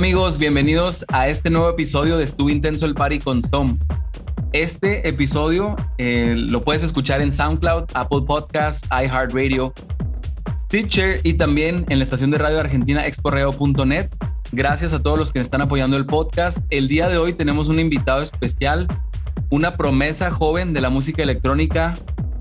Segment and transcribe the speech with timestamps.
[0.00, 3.78] Amigos, bienvenidos a este nuevo episodio de Estuvo Intenso el Party con Som.
[4.54, 9.74] Este episodio eh, lo puedes escuchar en SoundCloud, Apple Podcasts, iHeartRadio,
[10.64, 14.08] Stitcher y también en la estación de radio argentina exporreo.net.
[14.52, 16.64] Gracias a todos los que están apoyando el podcast.
[16.70, 18.88] El día de hoy tenemos un invitado especial,
[19.50, 21.92] una promesa joven de la música electrónica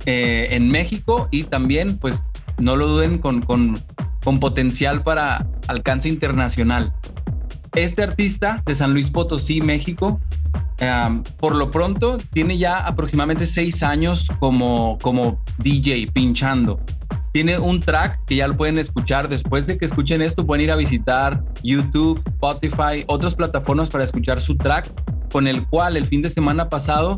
[0.06, 2.24] eh, en México y también, pues,
[2.58, 3.84] no lo duden, con, con,
[4.24, 6.94] con potencial para alcance internacional.
[7.80, 10.20] Este artista de San Luis Potosí, México,
[11.38, 16.82] por lo pronto tiene ya aproximadamente seis años como, como DJ pinchando.
[17.32, 19.30] Tiene un track que ya lo pueden escuchar.
[19.30, 24.42] Después de que escuchen esto, pueden ir a visitar YouTube, Spotify, otras plataformas para escuchar
[24.42, 24.92] su track,
[25.32, 27.16] con el cual el fin de semana pasado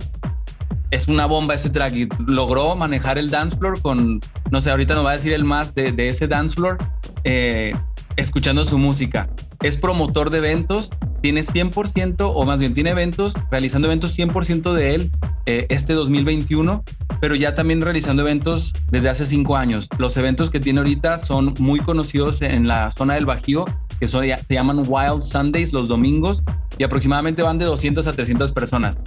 [0.91, 4.93] es una bomba ese track y logró manejar el dance floor con, no sé, ahorita
[4.93, 6.77] nos va a decir el más de, de ese dance floor,
[7.23, 7.73] eh,
[8.15, 9.27] escuchando su música.
[9.61, 10.89] Es promotor de eventos,
[11.21, 15.11] tiene 100% o más bien tiene eventos, realizando eventos 100% de él
[15.45, 16.83] eh, este 2021,
[17.19, 19.87] pero ya también realizando eventos desde hace cinco años.
[19.99, 23.65] Los eventos que tiene ahorita son muy conocidos en la zona del Bajío,
[23.99, 26.41] que se llaman Wild Sundays los domingos
[26.79, 28.99] y aproximadamente van de 200 a 300 personas.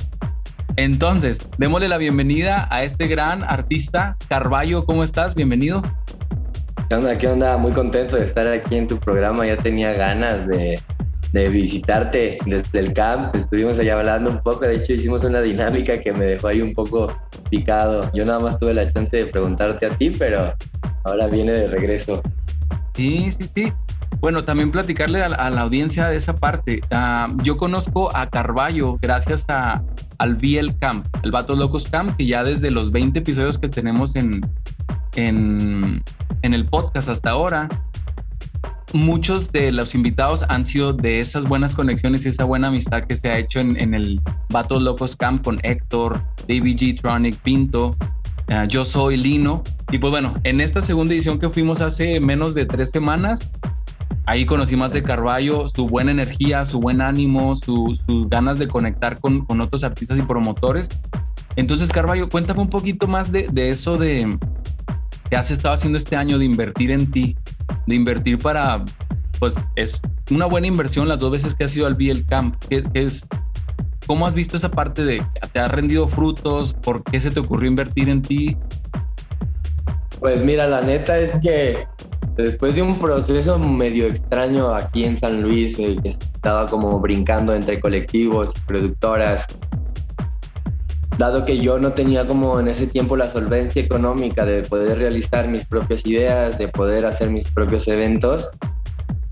[0.77, 4.84] Entonces, démosle la bienvenida a este gran artista, Carballo.
[4.84, 5.34] ¿Cómo estás?
[5.34, 5.82] Bienvenido.
[6.95, 7.19] ¿Qué onda?
[7.19, 7.56] ¿Qué onda?
[7.56, 9.45] Muy contento de estar aquí en tu programa.
[9.45, 10.81] Ya tenía ganas de,
[11.32, 13.34] visitarte desde el camp.
[13.34, 14.60] Estuvimos allá hablando un poco.
[14.60, 17.12] De hecho, hicimos una dinámica que me dejó ahí un poco
[17.50, 18.09] picado.
[18.15, 20.55] Yo nada más tuve la chance de preguntarte a ti, pero
[21.03, 22.22] ahora viene de regreso.
[22.94, 23.72] Sí, sí, sí.
[24.21, 26.81] Bueno, también platicarle a la, audiencia de esa parte.
[26.93, 29.82] Uh, yo conozco a Carballo gracias a,
[30.19, 34.15] al VL Camp, el Vatos Locos Camp, que ya desde los 20 episodios que tenemos
[34.15, 34.43] en,
[35.16, 36.05] en,
[36.44, 37.71] en el podcast hasta ahora,
[38.93, 43.16] muchos de los invitados han sido de esas buenas conexiones y esa buena amistad que
[43.16, 47.00] se ha hecho en, el Vatos Locos Camp con Héctor, David G.
[47.00, 47.97] Tronic, Pinto,
[48.50, 49.65] uh, yo soy Lino.
[49.91, 53.50] Y pues bueno, en esta segunda edición que fuimos hace menos de tres semanas,
[54.26, 58.69] ahí conocí más de Carballo, su buena energía, su buen ánimo, su, sus ganas de
[58.69, 60.91] conectar con, con, otros artistas y promotores.
[61.56, 64.38] Entonces, Carballo, cuéntame un poquito más de, de eso de
[65.29, 67.37] que has estado haciendo este año de invertir en ti,
[67.87, 68.85] de invertir para,
[69.39, 72.57] pues es una buena inversión las dos veces que has ido al BL Camp.
[72.69, 73.27] ¿Qué, es,
[74.07, 76.75] ¿Cómo has visto esa parte de, te ha rendido frutos?
[76.75, 78.57] ¿Por qué se te ocurrió invertir en ti?
[80.21, 81.87] Pues mira, la neta es que
[82.37, 87.81] después de un proceso medio extraño aquí en San Luis, eh, estaba como brincando entre
[87.81, 89.47] colectivos y productoras,
[91.19, 95.48] dado que yo no tenía como en ese tiempo la solvencia económica de poder realizar
[95.48, 98.50] mis propias ideas, de poder hacer mis propios eventos,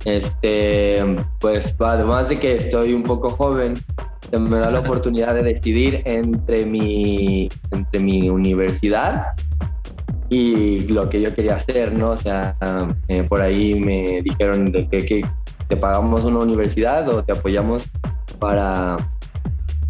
[0.05, 1.05] este,
[1.41, 3.75] pues además de que estoy un poco joven,
[4.33, 9.35] me da la oportunidad de decidir entre mi, entre mi universidad
[10.29, 12.11] y lo que yo quería hacer, ¿no?
[12.11, 12.57] O sea,
[13.09, 15.27] eh, por ahí me dijeron de que, que,
[15.69, 17.85] te pagamos una universidad o te apoyamos
[18.39, 18.99] para,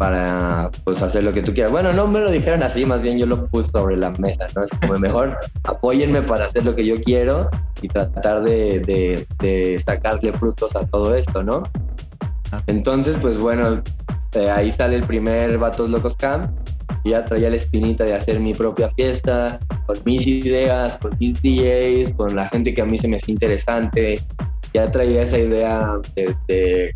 [0.03, 1.71] para pues, hacer lo que tú quieras.
[1.71, 4.65] Bueno, no me lo dijeron así, más bien yo lo puse sobre la mesa, ¿no?
[4.65, 7.49] Es como mejor apóyenme para hacer lo que yo quiero
[7.81, 11.63] y tratar de, de, de sacarle frutos a todo esto, ¿no?
[12.67, 13.81] Entonces, pues bueno,
[14.33, 16.51] eh, ahí sale el primer Vatos Locos Camp
[17.05, 22.13] ya traía la espinita de hacer mi propia fiesta, con mis ideas, con mis DJs,
[22.15, 24.21] con la gente que a mí se me hacía interesante.
[24.73, 26.93] Ya traía esa idea desde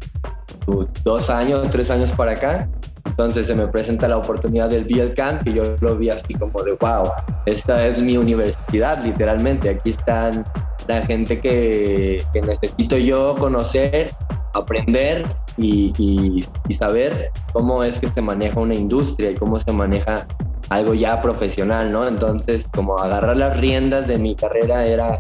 [1.04, 2.70] dos años, tres años para acá.
[3.18, 6.62] Entonces se me presenta la oportunidad del BL Camp y yo lo vi así como
[6.62, 7.10] de, wow,
[7.48, 9.72] esta es mi universidad, literalmente.
[9.72, 10.46] Aquí están
[10.88, 14.12] la gente que, necesito yo conocer,
[14.54, 15.26] aprender
[15.58, 20.28] y, saber cómo es que se maneja una industria y cómo se maneja
[20.70, 22.08] algo ya profesional, ¿no?
[22.08, 25.20] Entonces, como agarrar las riendas de mi carrera era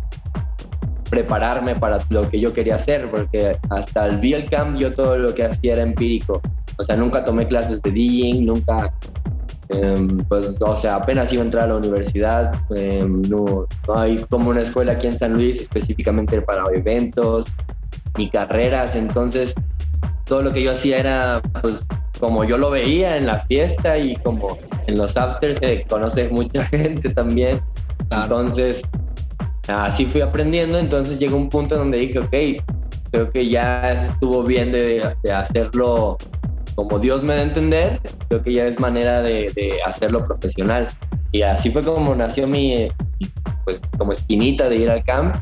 [1.09, 5.33] prepararme para lo que yo quería hacer, porque hasta el BL Camp yo todo lo
[5.33, 6.43] que hacía era empírico.
[6.77, 8.93] O sea, nunca tomé clases de DJing, nunca,
[9.69, 12.53] eh, pues, o sea, apenas iba a entrar a la universidad.
[12.75, 17.47] Eh, no, no hay como una escuela aquí en San Luis específicamente para eventos.
[18.17, 19.53] ni carreras, entonces
[20.25, 21.83] todo lo que yo hacía era pues
[22.19, 24.57] como yo lo veía en la fiesta y como
[24.87, 27.61] en los afters se conoce mucha gente también.
[28.09, 28.83] Entonces,
[29.67, 32.35] así fui aprendiendo, entonces llegó un punto donde dije, ok,
[33.11, 35.03] creo que ya estuvo bien de,
[35.33, 36.17] hacerlo
[36.77, 39.51] como Dios me da a entender, creo que ya es manera de,
[39.83, 40.87] hacerlo profesional.
[41.31, 42.87] Y así fue como nació mi,
[43.65, 45.37] pues como espinita de ir al camp.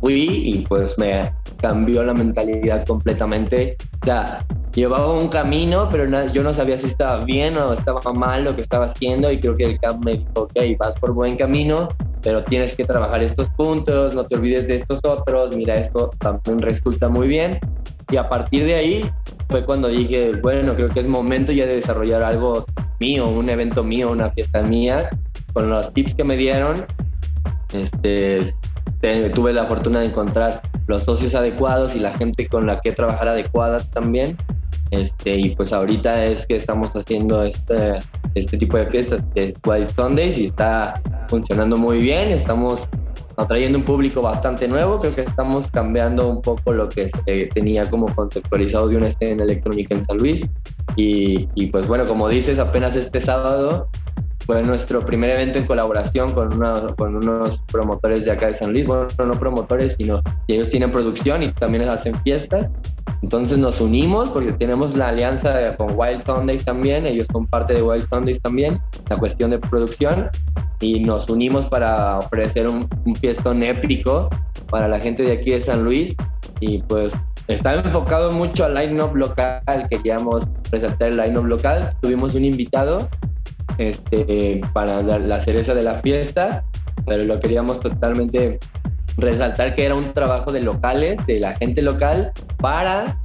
[0.00, 3.76] Fui y pues me cambió la mentalidad completamente.
[4.06, 8.54] O llevaba un camino, pero yo no sabía si estaba bien o estaba mal lo
[8.54, 11.88] que estaba haciendo y creo que el camp me dijo, ok, vas por buen camino,
[12.22, 16.62] pero tienes que trabajar estos puntos, no te olvides de estos otros, mira, esto también
[16.62, 17.58] resulta muy bien.
[18.10, 19.12] Y a partir de ahí
[19.48, 22.66] fue cuando dije, bueno, creo que es momento ya de desarrollar algo
[23.00, 25.08] mío, un evento mío, una fiesta mía,
[25.52, 26.86] con los tips que me dieron.
[27.72, 28.54] Este,
[29.34, 33.28] tuve la fortuna de encontrar los socios adecuados y la gente con la que trabajar
[33.28, 34.36] adecuada también.
[34.90, 37.98] Este, y pues ahorita es que estamos haciendo este,
[38.34, 42.32] este tipo de fiestas que es Wild Sundays y está funcionando muy bien.
[42.32, 42.88] Estamos
[43.38, 45.00] atrayendo un público bastante nuevo.
[45.00, 47.08] Creo que estamos cambiando un poco lo que
[47.54, 50.46] tenía como conceptualizado de una escena electrónica en San Luis.
[50.96, 53.88] Y, y pues bueno, como dices, apenas este sábado
[54.44, 56.58] fue nuestro primer evento en colaboración con,
[56.96, 58.86] con unos promotores de acá de San Luis.
[58.86, 62.72] Bueno, no promotores, sino que ellos tienen producción y también hacen fiestas.
[63.22, 67.82] Entonces nos unimos porque tenemos la alianza con Wild Sundays también, ellos son parte de
[67.82, 70.30] Wild Sundays también, la cuestión de producción,
[70.80, 74.30] y nos unimos para ofrecer un, un fiestón épico
[74.70, 76.14] para la gente de aquí de San Luis.
[76.60, 77.14] Y pues
[77.48, 81.96] está enfocado mucho al line-up local, queríamos resaltar el line-up local.
[82.00, 83.08] Tuvimos un invitado
[83.78, 86.64] este, para la cereza de la fiesta,
[87.06, 88.58] pero lo queríamos totalmente
[89.18, 93.18] resaltar que era un trabajo de locales, de la gente local, para,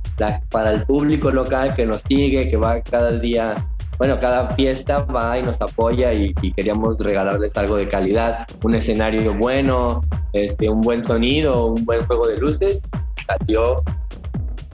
[0.50, 3.68] para el público local que nos sigue, que va cada día,
[4.00, 9.36] bueno, cada fiesta va y nos apoya y, queríamos regalarles algo de calidad, un escenario
[9.36, 10.04] bueno,
[10.34, 12.82] este, un buen sonido, un buen juego de luces.
[13.28, 13.84] Salió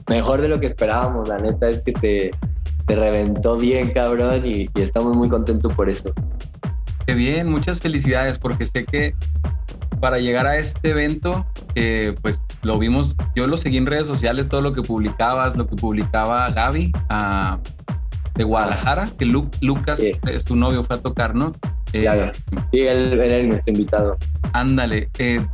[0.08, 2.30] mejor de lo que esperábamos, la neta es que se,
[2.88, 6.12] se reventó bien, cabrón, y, estamos muy contentos por eso.
[7.06, 9.14] Qué bien, muchas felicidades, porque sé que
[10.00, 11.46] para llegar a este evento,
[12.22, 15.76] pues lo vimos, yo lo seguí en redes sociales, todo lo que publicabas, lo que
[15.76, 17.58] publicaba Gaby ah,
[18.34, 21.52] de Guadalajara, que Lucas es tu novio, fue a tocar, ¿no?
[21.92, 22.32] Eh, claro.
[22.72, 24.18] Sí, él era nuestro invitado.
[24.52, 25.10] Ándale.
[25.18, 25.44] Eh,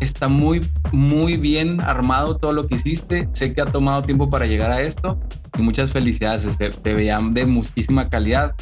[0.00, 3.28] está muy, muy bien armado todo lo que hiciste.
[3.32, 5.18] Sé que ha tomado tiempo para llegar a esto
[5.58, 6.56] y muchas felicidades.
[6.58, 8.54] Te, te veían de muchísima calidad.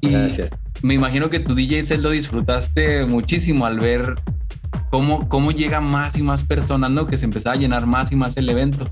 [0.00, 0.50] Y Gracias.
[0.82, 4.16] Me imagino que tu DJ set lo disfrutaste muchísimo al ver
[4.90, 7.06] cómo, cómo llega más y más personas, ¿no?
[7.06, 8.88] Que se empezaba a llenar más y más el evento.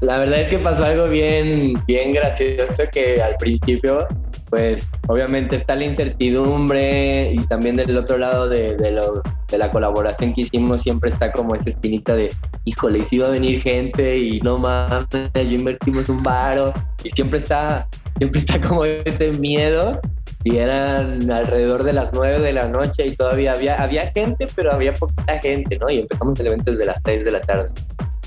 [0.00, 4.06] La verdad es que pasó algo bien, bien gracioso que al principio
[4.52, 10.42] pues obviamente está la incertidumbre y también del otro lado de, de, la colaboración que
[10.42, 12.28] hicimos siempre está como esa espinita de,
[12.66, 17.38] híjole, si iba a venir gente y no mames, ya invertimos un varo y siempre
[17.38, 19.98] está, siempre está como ese miedo
[20.44, 24.72] y eran alrededor de las nueve de la noche y todavía había, había gente, pero
[24.72, 25.90] había poquita gente, ¿no?
[25.90, 27.70] Y empezamos el evento desde las seis de la tarde.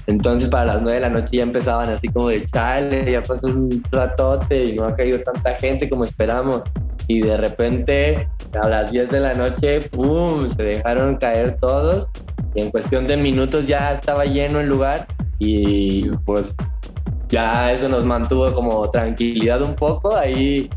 [0.08, 3.48] Entonces para las 9 de la noche ya empezaban así como de chale, ya pasó
[3.48, 6.64] un ratote y no ha caído tanta gente como esperamos.
[7.08, 8.30] Y de repente
[8.60, 12.08] a las 10 de la noche, ¡pum!, se dejaron caer todos
[12.54, 15.08] y en cuestión de minutos ya estaba lleno el lugar
[15.40, 16.56] y pues
[17.30, 20.16] ya eso nos mantuvo como tranquilidad un poco.
[20.16, 20.70] Ahí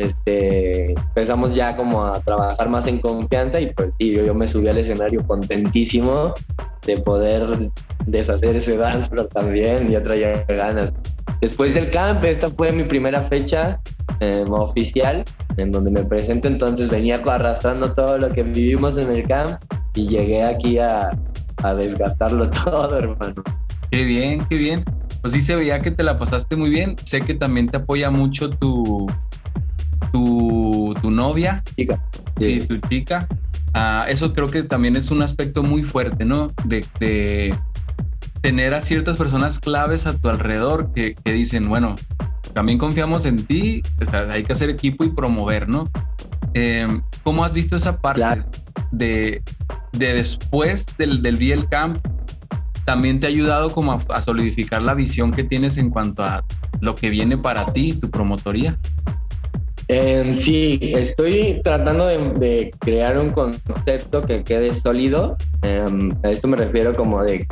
[0.00, 4.66] este, empezamos ya como a trabajar más en confianza y pues sí, yo, me subí
[4.66, 6.32] al escenario contentísimo
[6.86, 7.70] de poder
[8.06, 10.94] deshacer ese dance también, ya traía ganas.
[11.42, 13.78] Después del camp, esta fue mi primera fecha
[14.20, 15.22] eh, oficial
[15.58, 19.62] en donde me presento, entonces venía arrastrando todo lo que vivimos en el camp
[19.94, 21.10] y llegué aquí a,
[21.62, 23.42] a desgastarlo todo, hermano.
[23.90, 24.84] Qué bien, qué bien.
[25.20, 26.96] Pues sí se veía que te la pasaste muy bien.
[27.04, 29.06] Sé que también te apoya mucho tu,
[30.12, 31.62] tu, tu novia.
[31.76, 32.02] Chica.
[32.38, 33.26] Sí, tu chica.
[33.74, 36.52] Ah, eso creo que también es un aspecto muy fuerte, ¿no?
[36.64, 37.58] De, de
[38.40, 41.96] tener a ciertas personas claves a tu alrededor que, que dicen, bueno,
[42.52, 45.88] también confiamos en ti, o sea, hay que hacer equipo y promover, ¿no?
[46.54, 48.44] Eh, ¿Cómo has visto esa parte
[48.90, 49.42] de,
[49.92, 52.04] de, después del, del BL Camp?
[52.84, 56.44] También te ha ayudado como a, a solidificar la visión que tienes en cuanto a
[56.80, 58.78] lo que viene para ti, tu promotoría.
[59.92, 65.36] Em, sí, estoy tratando de, crear un concepto que quede sólido.
[65.62, 67.44] Em, a esto me refiero como de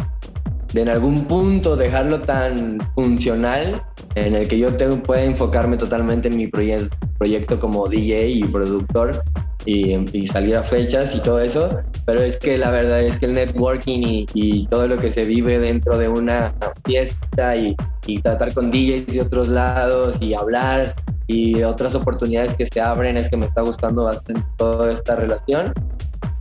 [0.72, 3.82] de en algún punto dejarlo tan funcional
[4.14, 4.70] en el que yo
[5.02, 9.22] pueda enfocarme totalmente en mi proyecto como DJ y productor
[9.64, 13.34] y, salir a fechas y todo eso, pero es que la verdad es que el
[13.34, 16.54] networking y, y todo lo que se vive dentro de una
[16.84, 17.76] fiesta y,
[18.06, 20.94] y, tratar con DJs de otros lados y hablar
[21.28, 25.72] y otras oportunidades que se abren es que me está gustando bastante toda esta relación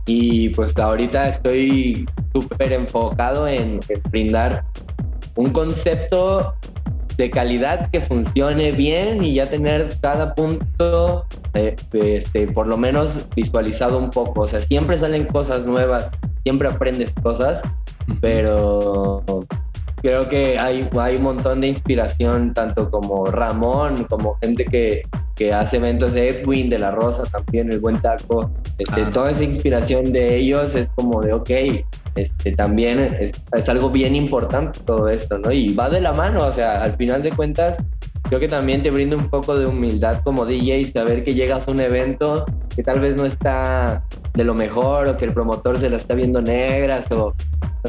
[0.08, 3.78] y pues ahorita estoy súper enfocado en,
[4.10, 4.64] brindar
[5.36, 6.54] un concepto
[7.18, 13.26] de calidad que funcione bien y ya tener cada punto eh, este, por lo menos
[13.36, 14.42] visualizado un poco.
[14.42, 16.10] O sea, siempre salen cosas nuevas,
[16.42, 17.60] siempre aprendes cosas,
[18.22, 19.22] pero
[20.02, 25.02] creo que hay, hay un montón de inspiración, tanto como Ramón, como gente que,
[25.34, 28.50] que hace eventos de Edwin, de La Rosa también, el buen taco.
[28.78, 29.10] Este, ah.
[29.12, 31.50] Toda esa inspiración de ellos es como de, ok,
[32.16, 35.52] este, también es, es, algo bien importante todo esto, ¿no?
[35.52, 37.78] Y va de la mano, o sea, al final de cuentas,
[38.24, 41.70] creo que también te brinda un poco de humildad como DJ, saber que llegas a
[41.70, 42.44] un evento
[42.78, 44.04] que tal vez no está
[44.34, 47.34] de lo mejor o que el promotor se la está viendo negras o,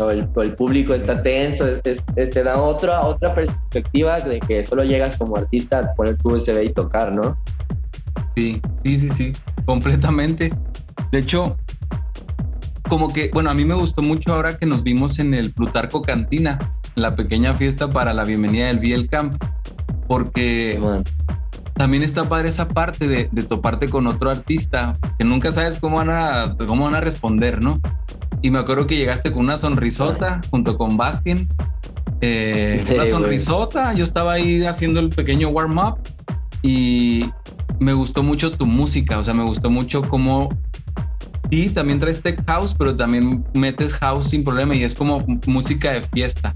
[0.09, 5.77] el, público está tenso, te da otra, otra perspectiva de que solo llegas como artista
[5.77, 7.37] a poner tu USB y tocar, ¿no?
[8.35, 9.33] Sí, sí, sí, sí,
[9.65, 10.51] completamente.
[11.11, 11.55] De hecho,
[12.89, 16.01] como que, bueno, a mí me gustó mucho ahora que nos vimos en el Plutarco
[16.01, 19.39] Cantina, la pequeña fiesta para la bienvenida del Biel Camp,
[20.07, 20.79] porque
[21.79, 26.09] también está padre esa parte de, toparte con otro artista, que nunca sabes cómo van
[26.09, 27.79] a, cómo van a responder, ¿no?
[28.41, 31.47] Y me acuerdo que llegaste con una sonrisota junto con Baskin.
[32.19, 35.99] Eh, una sonrisota, yo estaba ahí haciendo el pequeño warm-up
[36.61, 37.29] y
[37.79, 40.49] me gustó mucho tu música, o sea, me gustó mucho cómo
[41.49, 45.93] Sí, también traes tech house, pero también metes house sin problema y es como música
[45.93, 46.53] de fiesta.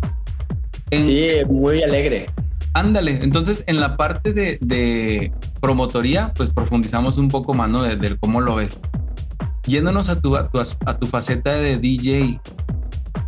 [0.92, 2.30] sí, muy alegre.
[2.74, 7.84] Ándale, entonces en la parte de, promotoría, pues profundizamos un poco más, ¿no?
[7.84, 8.77] De, cómo lo ves.
[9.65, 12.42] Yéndonos a tu, a tu, a tu faceta de DJ,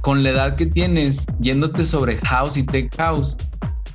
[0.01, 3.37] con la edad que tienes, yéndote sobre house y tech house,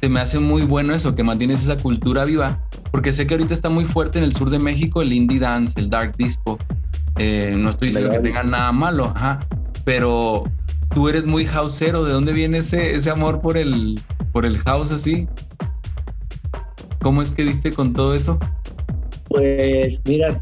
[0.00, 3.52] se me hace muy bueno eso, que mantienes esa cultura viva, porque sé que ahorita
[3.52, 6.58] está muy fuerte en el sur de México el indie dance, el dark disco,
[7.16, 9.46] eh, no estoy diciendo que tengan nada malo, ajá,
[9.84, 10.44] pero
[10.94, 12.04] tú eres muy houseero.
[12.04, 14.00] ¿De dónde viene ese, ese amor por el,
[14.32, 15.28] por el house así?
[17.00, 18.38] ¿Cómo es que diste con todo eso?
[19.28, 20.40] Pues mira,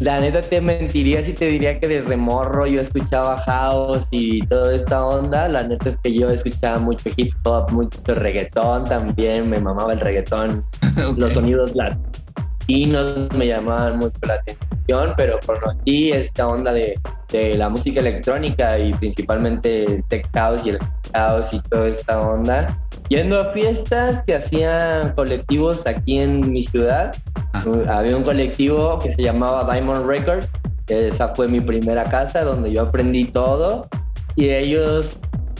[0.00, 4.74] la neta te mentiría si te diría que desde morro yo escuchaba house y toda
[4.74, 5.48] esta onda.
[5.48, 10.00] La neta es que yo escuchaba mucho hip hop, mucho reggaetón también, me mamaba el
[10.00, 10.64] reggaetón,
[11.16, 17.68] los sonidos latinos me llamaban mucho la atención pero conocí esta onda de, de, la
[17.68, 20.78] música electrónica y principalmente el tech house y el
[21.14, 22.78] house y toda esta onda.
[23.08, 27.14] Yendo a fiestas que hacían colectivos aquí en mi ciudad,
[27.52, 27.64] ah.
[27.88, 30.44] había un colectivo que se llamaba Diamond Record,
[30.88, 33.88] esa fue mi primera casa donde yo aprendí todo
[34.36, 35.16] y ellos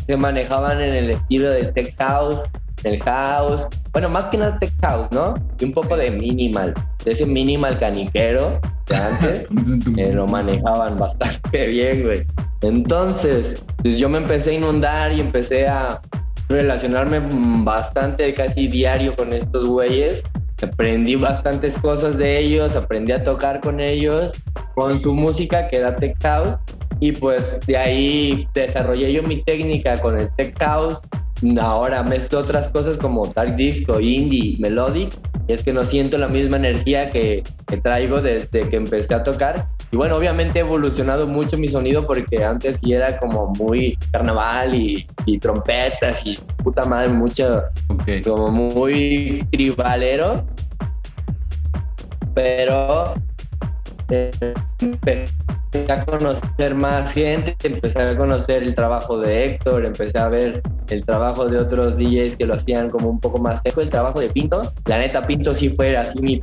[0.07, 2.45] se manejaban en el estilo de tech house,
[2.87, 5.35] el house, bueno, más que nada tech house, ¿no?
[5.59, 6.75] Y un poco de minimal,
[7.05, 9.49] de ese minimal caniquero de antes,
[9.97, 12.27] eh, lo manejaban bastante bien, güey.
[12.63, 16.01] Entonces, pues yo me empecé a inundar y empecé a
[16.49, 17.21] relacionarme
[17.65, 20.23] bastante, casi diario con estos güeyes.
[20.63, 24.33] Aprendí bastantes cosas de ellos, aprendí a tocar con ellos,
[24.75, 26.57] con su música que era tech house.
[26.99, 31.01] Y pues de ahí desarrollé yo mi técnica con el tech house,
[31.61, 35.13] ahora mezclo otras cosas como dark disco, indie, melodic,
[35.49, 39.23] y es que no siento la misma energía que, que, traigo desde que empecé a
[39.23, 39.69] tocar.
[39.93, 44.75] Y bueno, obviamente he evolucionado mucho mi sonido porque antes sí era como muy carnaval
[44.75, 47.63] y, y trompetas y puta madre, mucho,
[48.25, 50.47] como muy tribalero.
[52.35, 53.15] Pero
[54.11, 54.31] eh,
[54.81, 55.31] empecé
[55.89, 61.05] a conocer más gente, empecé a conocer el trabajo de Héctor, empecé a ver el
[61.05, 64.31] trabajo de otros DJs que lo hacían como un poco más seco, el trabajo de
[64.31, 64.73] Pinto.
[64.87, 66.43] La neta, Pinto sí fue así mi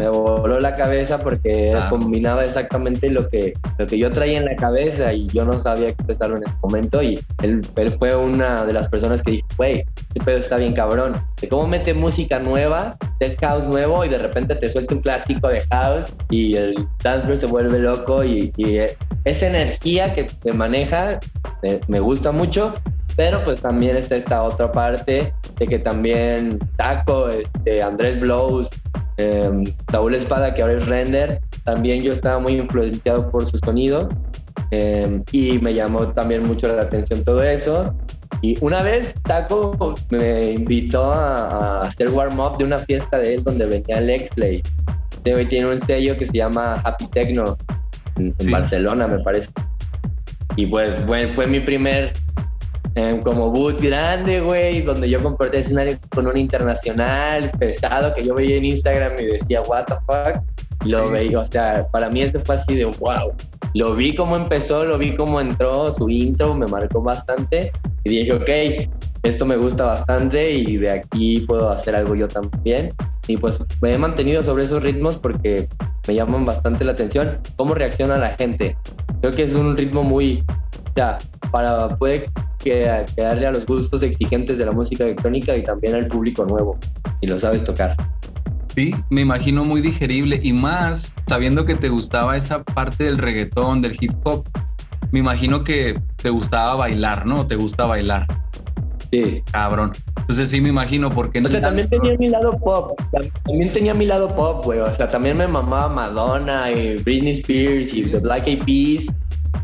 [0.00, 1.88] me voló la cabeza porque ah.
[1.88, 5.88] combinaba exactamente lo que, lo que yo traía en la cabeza y yo no sabía
[5.88, 9.84] expresarlo en ese momento y él, él fue una de las personas que dijo, güey,
[9.96, 14.18] este pedo está bien cabrón, de cómo mete música nueva, del house nuevo y de
[14.18, 18.52] repente te suelta un clásico de house y el dancer se vuelve loco y,
[19.24, 21.18] esa energía que te maneja
[21.62, 22.74] me, me gusta mucho
[23.18, 28.70] pero pues también está esta otra parte de que también Taco, este, Andrés Blows,
[29.18, 29.74] eh,
[30.14, 34.08] Espada, que ahora es Render, también yo estaba muy influenciado por su sonido.
[34.70, 37.94] Eh, y me llamó también mucho la atención todo eso.
[38.42, 43.44] Y una vez Taco me invitó a, a hacer warm-up de una fiesta de él
[43.44, 44.62] donde venía Lexley.
[45.12, 47.56] Este güey tiene un sello que se llama Happy Techno
[48.16, 48.50] en, Sí.
[48.50, 49.50] Barcelona, me parece.
[50.56, 50.96] Y pues
[51.34, 52.12] fue mi primer
[52.94, 58.34] eh, como boot grande, güey, donde yo compartí escenario con un internacional pesado que yo
[58.34, 60.42] veía en Instagram y decía, what the fuck.
[60.86, 61.12] Lo Sí.
[61.12, 63.32] veía, o sea, para mí eso fue así de wow.
[63.74, 67.72] Lo vi cómo empezó, lo vi cómo entró, su intro me marcó bastante
[68.04, 68.88] y dije, ok,
[69.24, 72.94] esto me gusta bastante y de aquí puedo hacer algo yo también.
[73.26, 75.68] Y pues me he mantenido sobre esos ritmos porque
[76.06, 78.76] me llaman bastante la atención cómo reacciona la gente.
[79.20, 80.42] Creo que es un ritmo muy,
[80.98, 81.18] sea,
[81.52, 86.06] para puede que, quedarle a los gustos exigentes de la música electrónica y también al
[86.08, 86.76] público nuevo,
[87.20, 87.94] y lo sabes tocar.
[88.74, 93.80] Sí, me imagino muy digerible y más sabiendo que te gustaba esa parte del reggaetón,
[93.80, 94.44] del hip hop.
[95.10, 97.46] Me imagino que te gustaba bailar, ¿no?
[97.46, 98.26] Te gusta bailar,
[99.10, 99.42] Sí.
[99.52, 99.92] cabrón.
[100.18, 102.92] Entonces sí me imagino porque O sea, también tenía mi lado pop.
[103.12, 104.80] tam- También tenía mi lado pop, güey.
[104.80, 109.06] O sea, también me mamaba Madonna y Britney Spears y The Black Eyed Peas.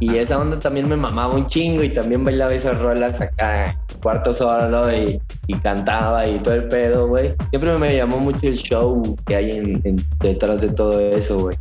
[0.01, 4.35] Y esa onda también me mamaba un chingo y también bailaba esas rolas acá, cuarto
[4.35, 7.35] solo y, y cantaba y todo el pedo, güey.
[7.51, 11.57] Siempre me llamó mucho el show que hay en- en- detrás de todo eso, güey.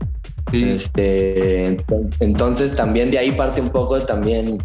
[0.52, 4.63] Sí, Este, ento- entonces también de ahí parte un poco también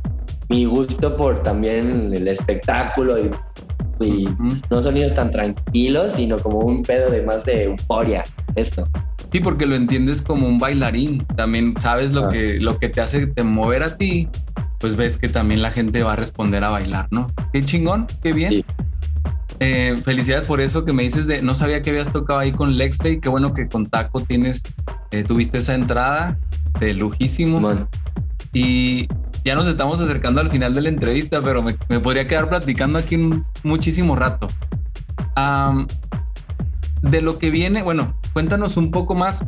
[0.49, 3.31] mi gusto por también el espectáculo y,
[4.05, 4.29] y
[4.71, 8.25] no sonidos tan tranquilos, sino como un pedo de más de euforia.
[8.55, 8.89] Esto.
[9.33, 11.25] Sí, porque lo entiendes como un bailarín.
[11.37, 12.29] También sabes lo Ah.
[12.29, 14.29] que lo que te hace te mover a ti,
[14.81, 17.33] pues ves que también la gente va a responder a bailar, ¿no?
[17.53, 18.53] Qué chingón, qué bien.
[18.53, 18.65] Sí.
[19.61, 22.77] Eh, felicidades por eso que me dices de no sabía que habías tocado ahí con
[22.77, 23.19] Lex Day.
[23.21, 24.63] Qué bueno que con Taco tienes,
[25.11, 26.39] eh, tuviste esa entrada
[26.81, 27.61] de lujísimo.
[28.53, 29.09] Y
[29.45, 32.99] ya nos estamos acercando al final de la entrevista, pero me, me podría quedar platicando
[32.99, 33.19] aquí
[33.63, 34.49] muchísimo rato.
[35.37, 35.87] Am,
[37.03, 39.45] de lo que viene, bueno, cuéntanos un poco más.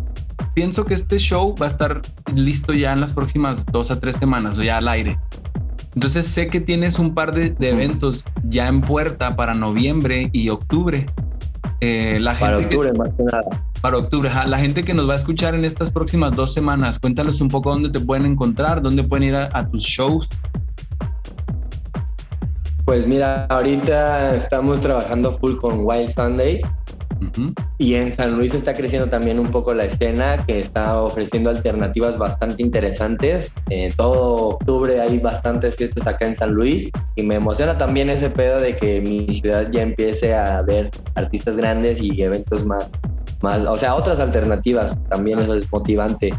[0.55, 2.03] Pienso que este show va a estar
[2.35, 5.19] listo ya en las próximas dos a tres semanas o ya al aire.
[5.95, 10.49] Entonces sé que tienes un par de, de eventos ya en puerta para noviembre y
[10.49, 11.07] octubre.
[11.81, 13.65] Eh, la Para gente que- octubre, más que nada.
[13.81, 14.31] Para octubre.
[14.47, 17.71] La gente que nos va a escuchar en estas próximas dos semanas, cuéntales un poco
[17.71, 20.29] dónde te pueden encontrar, dónde pueden ir a, a tus shows.
[22.85, 26.63] Pues mira, ahorita estamos trabajando full con Wild Sundays
[27.79, 32.19] y en San Luis está creciendo también un poco la escena que está ofreciendo alternativas
[32.19, 33.53] bastante interesantes.
[33.69, 38.31] En todo octubre hay bastantes fiestas acá en San Luis y me emociona también ese
[38.31, 42.89] pedo de que mi ciudad ya empiece a ver artistas grandes y eventos más,
[43.41, 44.97] más o sea, otras alternativas.
[45.09, 46.35] También eso es motivante.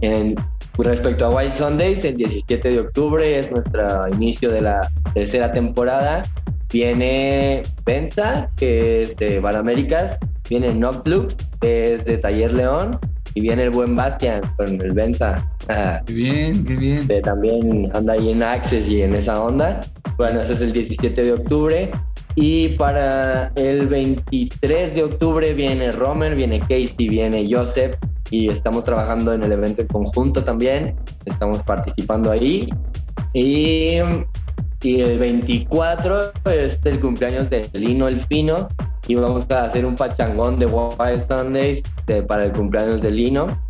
[0.00, 0.34] En,
[0.78, 6.24] respecto a Wild Sundays, el 17 de octubre es nuestro inicio de la tercera temporada.
[6.70, 10.18] Viene Benza, que es de Bar Américas.
[10.48, 12.98] Viene Noctlux, que es de Taller León.
[13.34, 15.48] Y viene el buen Bastian con el Benza.
[16.06, 17.08] Qué bien, qué bien.
[17.08, 19.80] que también anda ahí en Access y en esa onda.
[20.18, 21.90] Bueno, ese es el 17 de octubre.
[22.34, 27.96] Y para el 23 de octubre viene Romer, viene Casey, viene Joseph.
[28.30, 30.96] Y estamos trabajando en el evento en conjunto también.
[31.26, 32.68] Estamos participando ahí.
[33.34, 33.98] Y,
[34.82, 38.68] y el 24 es el cumpleaños de Lino el Fino.
[39.06, 43.60] Y vamos a hacer un pachangón de Wild Sundays de- para el cumpleaños de Lino.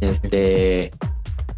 [0.00, 0.92] Este,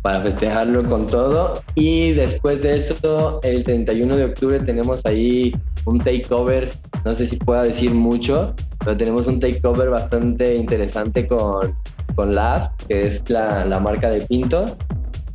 [0.02, 1.62] para festejarlo con todo.
[1.74, 5.54] Y después de eso, el 31 de octubre tenemos ahí
[5.90, 6.72] un takeover,
[7.04, 11.74] no sé si pueda decir mucho, pero tenemos un takeover bastante interesante con,
[12.14, 14.76] con Lab, que es la, la marca de Pinto.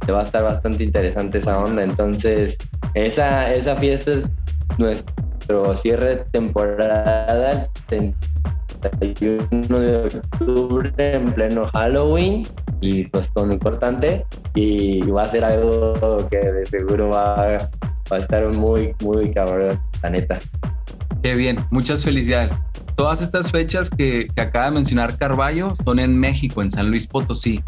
[0.06, 1.84] Que va a estar bastante interesante esa onda.
[1.84, 2.58] Entonces,
[2.94, 4.26] esa, esa fiesta es
[4.78, 8.14] nuestro cierre de temporada, el
[9.00, 12.48] 31 de octubre, en pleno Halloween
[12.82, 17.70] y pues con importante y va a ser algo que de seguro va
[18.12, 20.40] a estar muy, muy cabrón, la neta.
[21.24, 22.54] Qué bien, muchas felicidades.
[22.96, 27.08] Todas estas fechas que, que acaba de mencionar Carballo son en México, en San Luis
[27.08, 27.64] Potosí.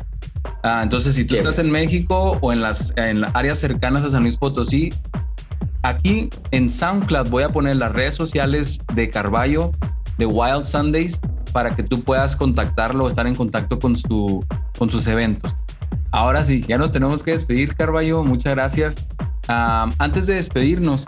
[0.64, 4.12] Ah, entonces, si tú estás en México o en las, en las áreas cercanas a
[4.12, 4.94] San Luis Potosí,
[5.82, 9.72] aquí en SoundCloud voy a poner las redes sociales de Carballo,
[10.20, 11.20] de Wild Sundays,
[11.52, 14.46] para que tú puedas contactarlo o estar en contacto con, su,
[14.78, 15.56] con sus eventos.
[16.12, 18.24] Ahora sí, ya nos tenemos que despedir, Carballo.
[18.24, 19.06] Muchas gracias.
[19.48, 21.06] Ah, antes de despedirnos,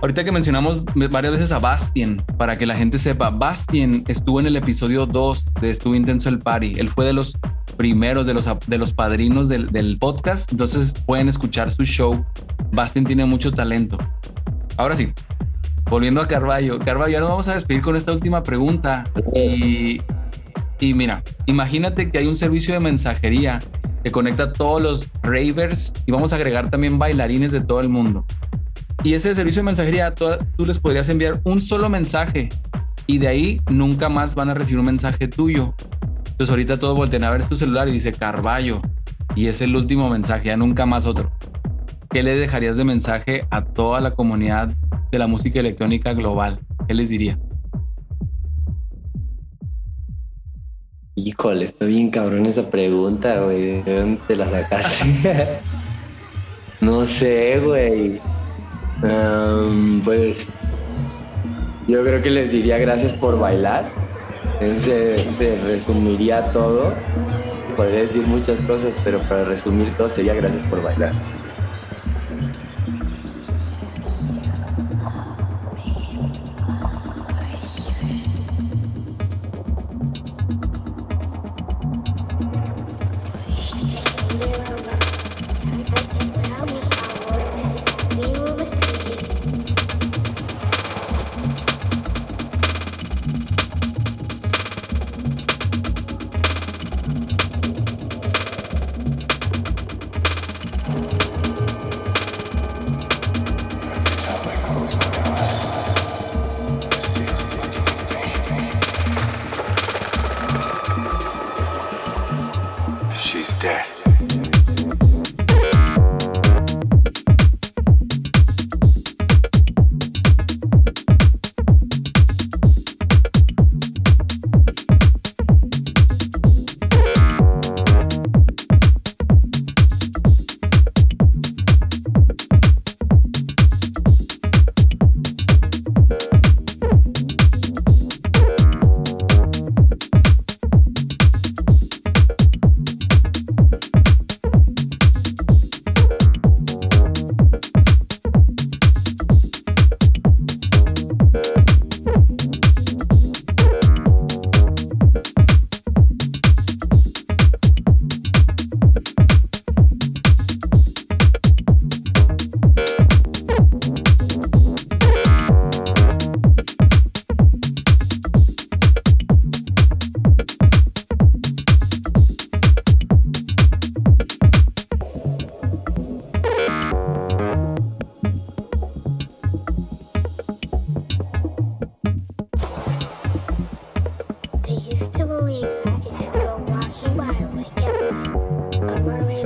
[0.00, 4.46] Ahorita que mencionamos varias veces a Bastien, para que la gente sepa, Bastien estuvo en
[4.46, 6.74] el episodio 2 de Estuvo Intenso el Party.
[6.78, 7.36] Él fue de los
[7.76, 10.50] primeros, de los, de los padrinos del, del podcast.
[10.52, 12.24] Entonces pueden escuchar su show.
[12.72, 13.98] Bastin tiene mucho talento.
[14.78, 15.12] Ahora sí,
[15.90, 16.78] volviendo a Carballo.
[16.78, 19.10] Carballo, nos vamos a despedir con esta última pregunta.
[19.34, 20.00] Y,
[20.78, 23.60] y mira, imagínate que hay un servicio de mensajería
[24.02, 27.90] que conecta a todos los ravers y vamos a agregar también bailarines de todo el
[27.90, 28.24] mundo.
[29.02, 30.26] Y ese servicio de mensajería, tú,
[30.58, 32.50] les podrías enviar un solo mensaje
[33.06, 35.74] y de ahí nunca más van a recibir un mensaje tuyo.
[36.26, 38.82] Entonces ahorita todos voltean a ver su celular y dice Carballo
[39.34, 41.32] y es el último mensaje, ya nunca más otro.
[42.10, 44.74] ¿Qué le dejarías de mensaje a toda la comunidad
[45.10, 46.60] de la música electrónica global?
[46.86, 47.38] ¿Qué les diría?
[51.14, 53.82] Híjole, está bien cabrón esa pregunta, güey.
[53.82, 55.58] ¿De dónde te la sacaste?
[56.80, 58.20] no sé, güey.
[59.02, 60.50] Um, pues
[61.86, 63.96] yo creo que les diría gracias por bailar.
[64.60, 67.08] Se, se resumiría todo.
[67.74, 71.14] Podría decir muchas cosas, pero para resumir todo sería gracias por bailar.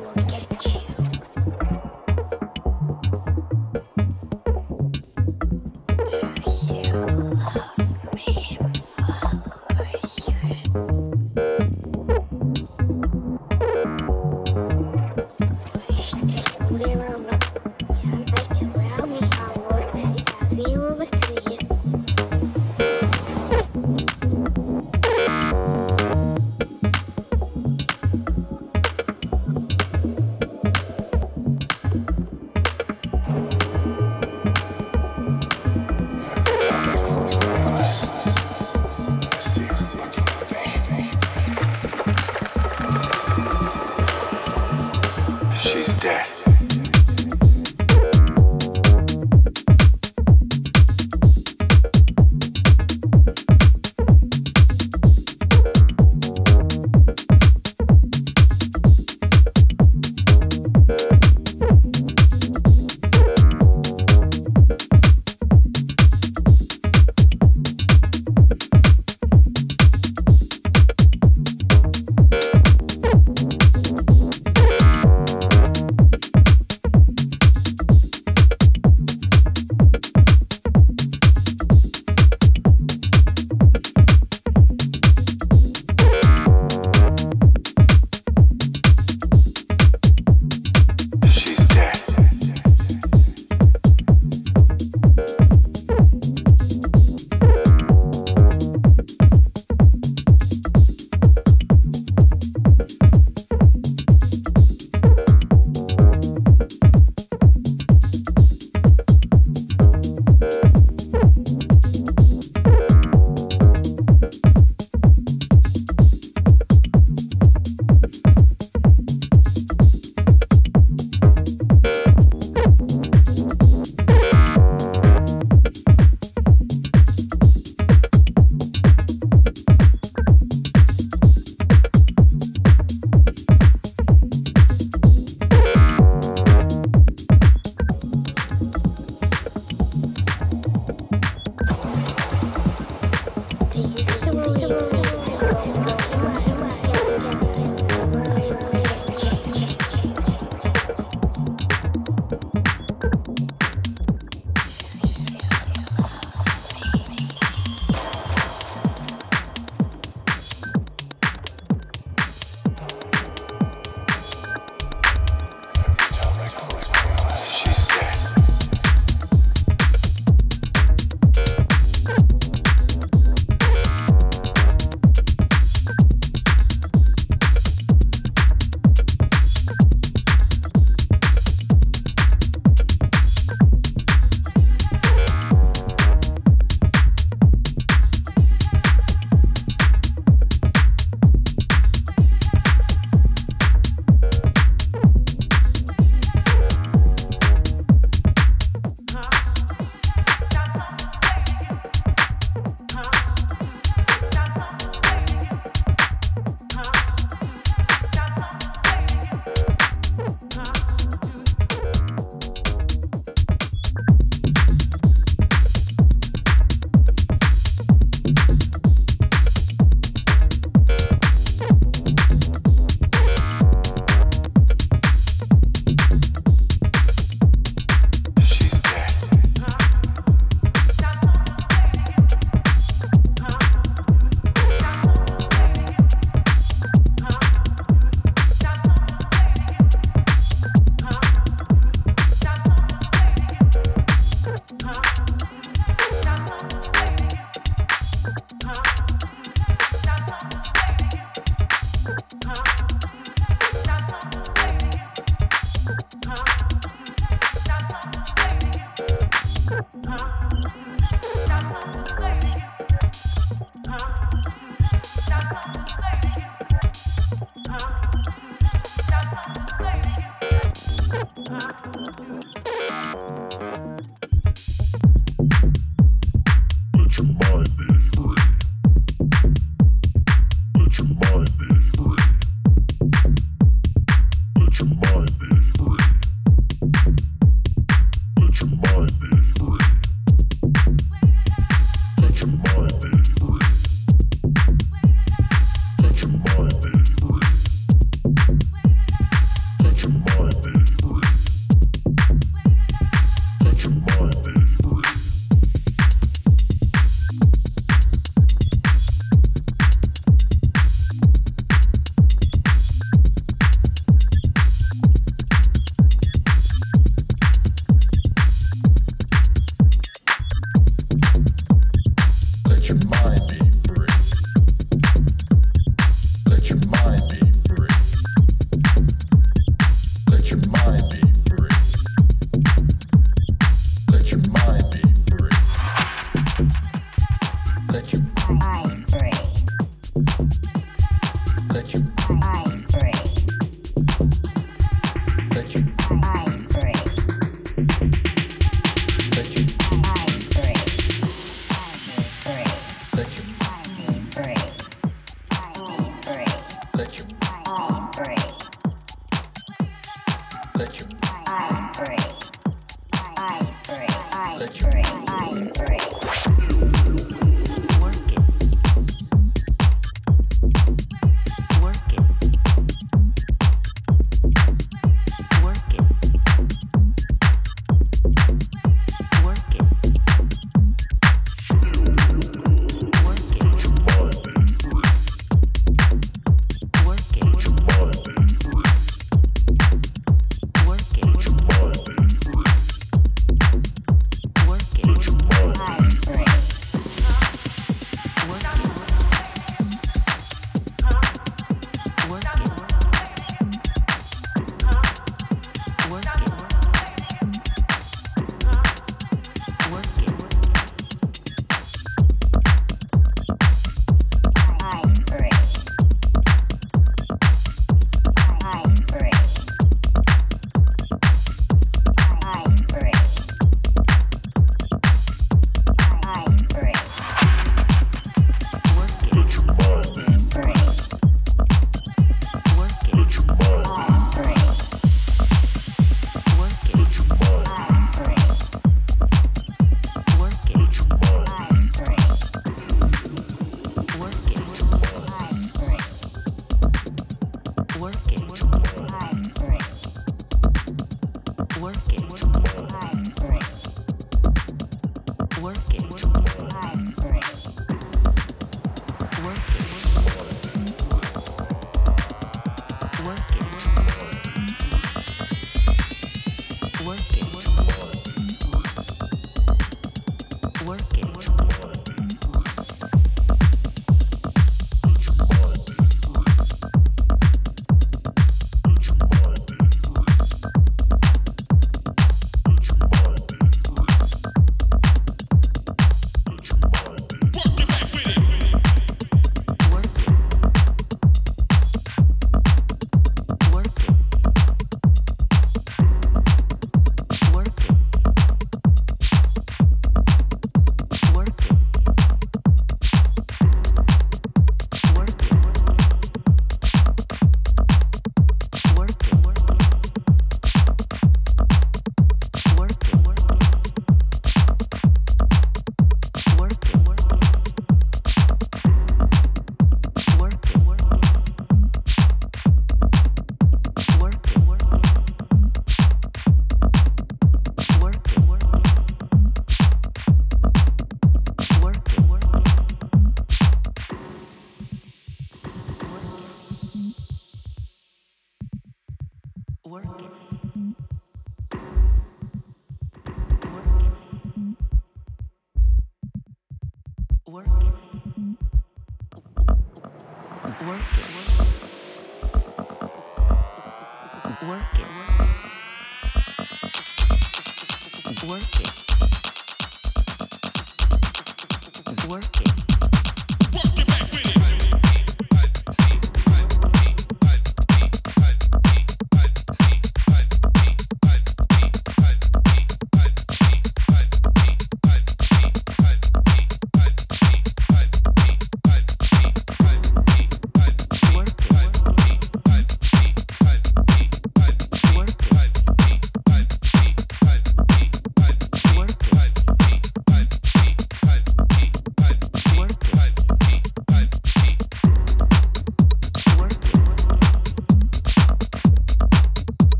[0.00, 0.79] The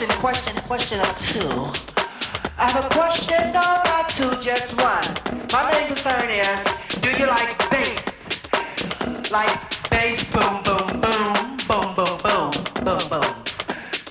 [0.00, 1.72] question, question, question or two.
[2.56, 5.04] I have a question, number two, just one.
[5.52, 6.64] My main concern is,
[7.02, 8.50] do you like bass?
[9.30, 12.50] Like bass, boom, boom, boom, boom, boom, boom,
[12.82, 13.34] boom, boom.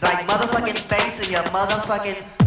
[0.04, 2.39] Like motherfucking bass in your motherfucking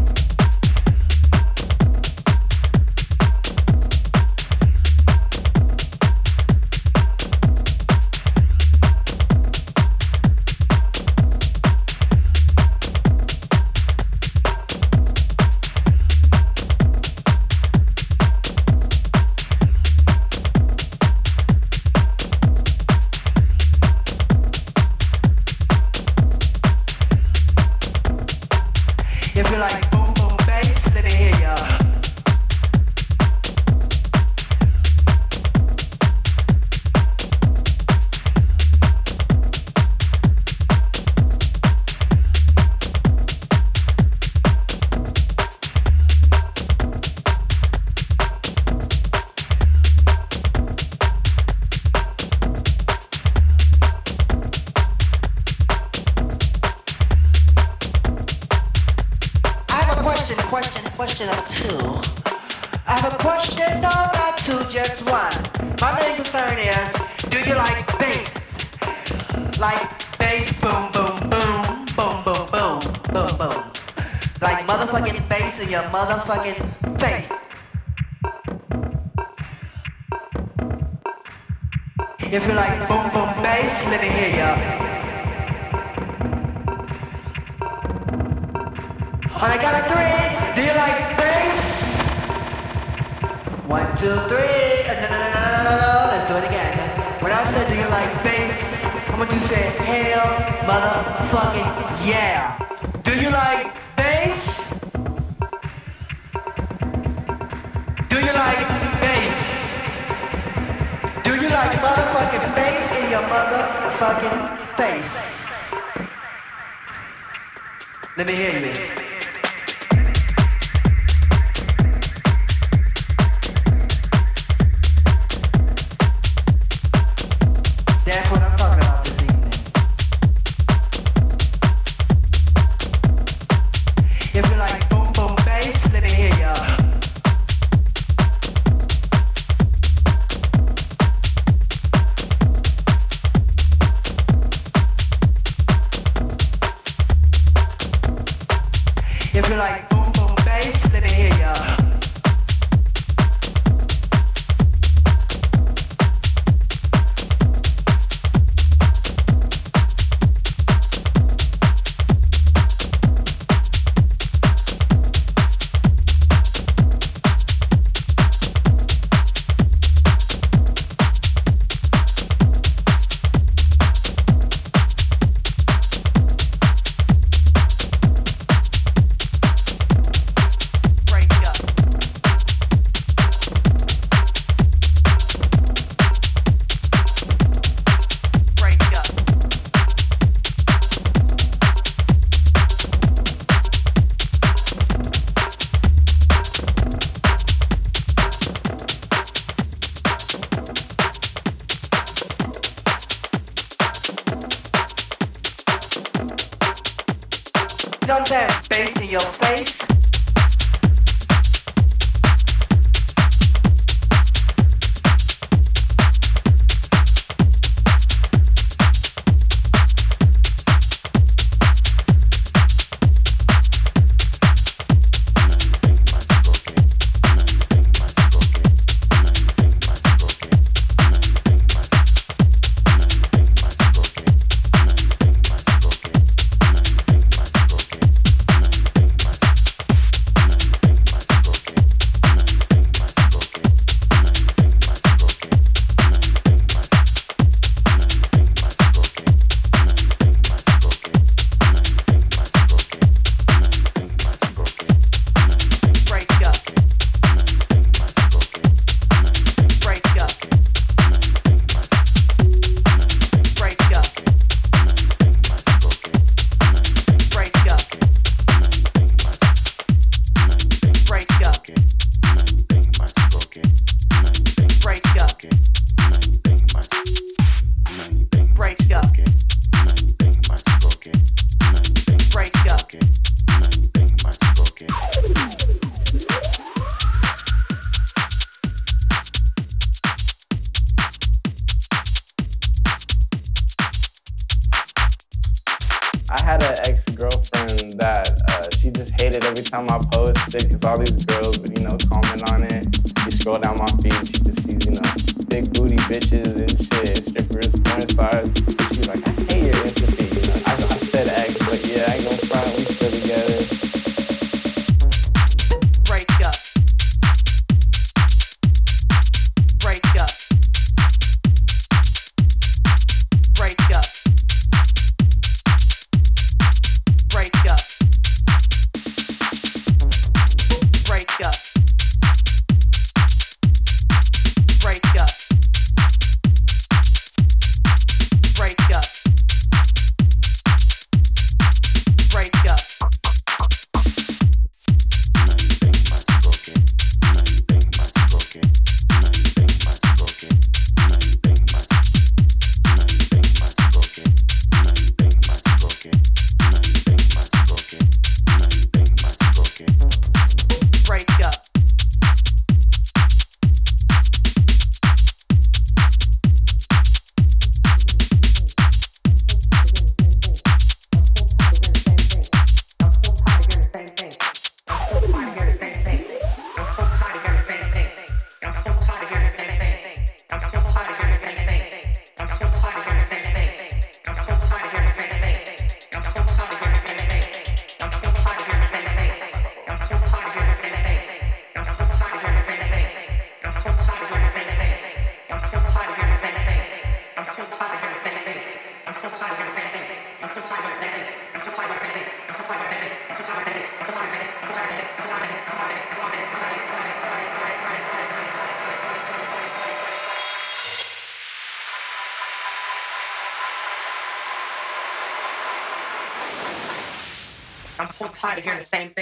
[418.95, 419.22] same thing.